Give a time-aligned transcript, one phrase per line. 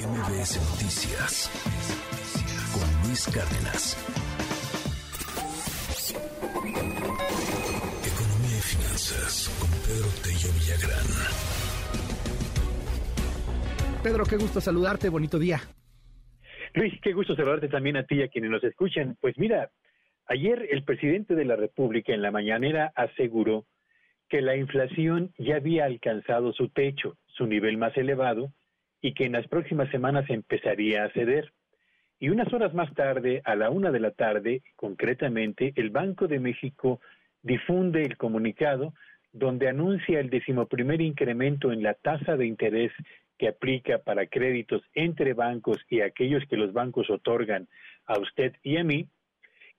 [0.00, 1.50] MBS Noticias
[2.72, 4.00] con Luis Cárdenas.
[8.00, 11.04] Economía y finanzas con Pedro Tello Villagrán.
[14.02, 15.60] Pedro, qué gusto saludarte, bonito día.
[16.72, 19.18] Luis, qué gusto saludarte también a ti y a quienes nos escuchan.
[19.20, 19.70] Pues mira,
[20.28, 23.66] ayer el presidente de la República en la mañanera aseguró
[24.30, 28.50] que la inflación ya había alcanzado su techo, su nivel más elevado,
[29.00, 31.52] y que en las próximas semanas empezaría a ceder.
[32.18, 36.38] Y unas horas más tarde, a la una de la tarde, concretamente, el Banco de
[36.38, 37.00] México
[37.42, 38.92] difunde el comunicado
[39.32, 42.92] donde anuncia el decimoprimer incremento en la tasa de interés
[43.38, 47.68] que aplica para créditos entre bancos y aquellos que los bancos otorgan
[48.06, 49.08] a usted y a mí,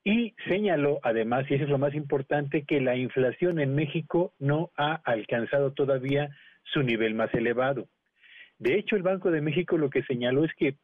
[0.03, 4.71] y señaló además, y eso es lo más importante, que la inflación en México no
[4.75, 7.87] ha alcanzado todavía su nivel más elevado.
[8.61, 10.75] De hecho, el Banco de México lo que señaló es que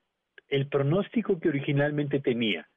[0.49, 2.67] el pronóstico que originalmente tenía,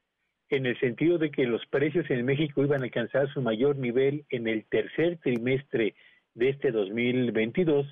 [0.50, 4.26] en el sentido de que los precios en México iban a alcanzar su mayor nivel
[4.28, 5.94] en el tercer trimestre
[6.34, 7.86] de este 2022,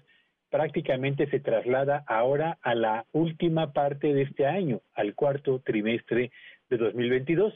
[0.50, 6.30] prácticamente se traslada ahora a la última parte de este año, al cuarto trimestre
[6.68, 7.54] de 2022.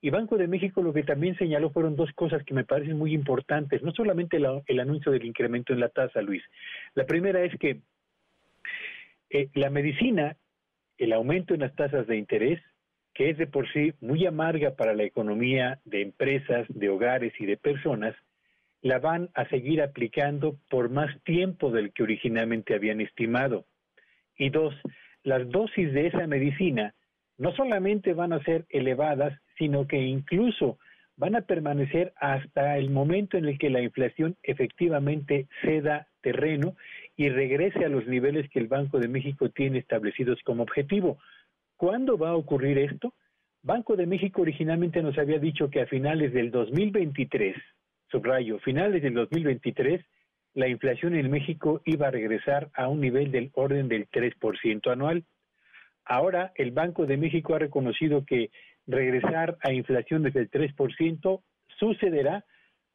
[0.00, 3.14] Y Banco de México lo que también señaló fueron dos cosas que me parecen muy
[3.14, 6.42] importantes, no solamente el anuncio del incremento en la tasa, Luis.
[6.94, 7.82] La primera es que
[9.30, 10.36] eh, la medicina,
[10.98, 12.60] el aumento en las tasas de interés,
[13.14, 17.46] que es de por sí muy amarga para la economía de empresas, de hogares y
[17.46, 18.14] de personas,
[18.82, 23.66] la van a seguir aplicando por más tiempo del que originalmente habían estimado.
[24.36, 24.74] Y dos,
[25.22, 26.94] las dosis de esa medicina
[27.36, 30.78] no solamente van a ser elevadas, sino que incluso
[31.16, 36.76] van a permanecer hasta el momento en el que la inflación efectivamente ceda terreno
[37.20, 41.18] y regrese a los niveles que el Banco de México tiene establecidos como objetivo.
[41.76, 43.12] ¿Cuándo va a ocurrir esto?
[43.62, 47.56] Banco de México originalmente nos había dicho que a finales del 2023,
[48.10, 50.02] subrayo, finales del 2023,
[50.54, 55.24] la inflación en México iba a regresar a un nivel del orden del 3% anual.
[56.06, 58.48] Ahora el Banco de México ha reconocido que
[58.86, 61.42] regresar a inflación desde el 3%
[61.78, 62.46] sucederá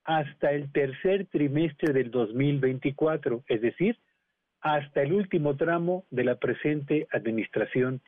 [0.04, 4.00] hasta el tercer trimestre del 2024, es decir,
[4.66, 8.02] hasta el último tramo de la presente administración.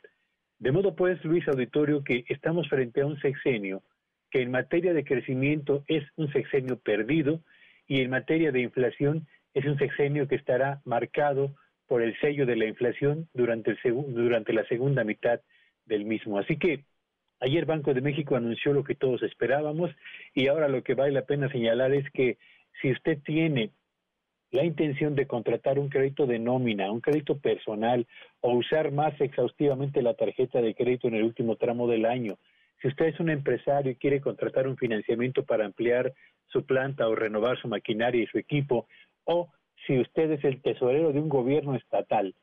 [0.58, 3.84] De modo pues, Luis Auditorio, que estamos frente a un sexenio
[4.32, 7.42] que en materia de crecimiento es un sexenio perdido
[7.88, 11.54] y en materia de inflación es un sexenio que estará marcado
[11.86, 15.40] por el sello de la inflación durante, el la segunda mitad
[15.86, 16.40] del mismo.
[16.40, 16.86] Así que
[17.40, 19.92] ayer Banco de México anunció lo que todos esperábamos
[20.34, 22.40] y ahora lo que vale la pena señalar es que
[22.82, 23.70] si usted tiene
[24.52, 28.08] la intención de contratar un crédito de nómina, un crédito personal
[28.40, 32.38] o usar más exhaustivamente la tarjeta de crédito en el último tramo del año.
[32.82, 36.14] Si usted es un empresario y quiere contratar un financiamiento para ampliar
[36.46, 38.88] su planta o renovar su maquinaria y su equipo,
[39.26, 39.50] o
[39.86, 42.34] si usted es el tesorero de un gobierno estatal,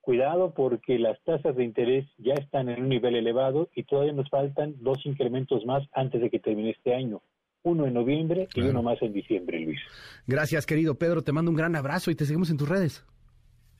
[0.00, 4.28] cuidado porque las tasas de interés ya están en un nivel elevado y todavía nos
[4.28, 7.22] faltan dos incrementos más antes de que termine este año
[7.64, 9.80] uno en noviembre y uno más en diciembre, Luis.
[10.26, 11.22] Gracias, querido Pedro.
[11.22, 13.04] Te mando un gran abrazo y te seguimos en tus redes.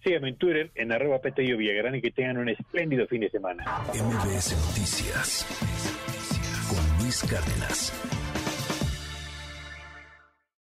[0.03, 3.65] Sígueme en Twitter, en arroba Petello Villagrán y que tengan un espléndido fin de semana.
[3.89, 5.47] MBS Noticias
[6.69, 8.24] con Luis Cárdenas.